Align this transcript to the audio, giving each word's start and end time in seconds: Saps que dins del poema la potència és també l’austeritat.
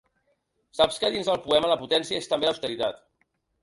Saps 0.77 0.97
que 1.03 1.13
dins 1.17 1.31
del 1.33 1.39
poema 1.45 1.71
la 1.75 1.79
potència 1.85 2.25
és 2.25 2.35
també 2.35 2.53
l’austeritat. 2.53 3.09